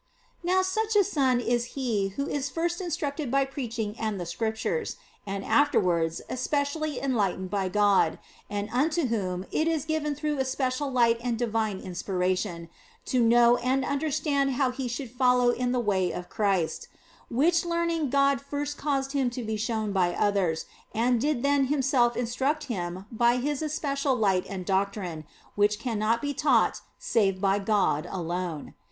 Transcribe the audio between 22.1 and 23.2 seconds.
instruct him